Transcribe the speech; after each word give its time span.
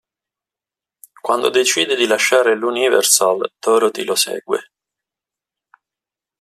Quando 1.21 1.51
decide 1.51 1.95
di 1.95 2.07
lasciare 2.07 2.55
l'Universal, 2.55 3.53
Dorothy 3.59 4.03
lo 4.03 4.15
segue. 4.15 4.71